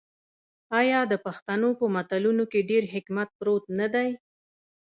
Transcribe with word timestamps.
آیا 0.79 0.99
د 1.11 1.13
پښتنو 1.25 1.69
په 1.79 1.85
متلونو 1.95 2.43
کې 2.51 2.67
ډیر 2.69 2.83
حکمت 2.93 3.29
پروت 3.39 3.63
نه 3.79 3.87
دی؟ 3.93 4.09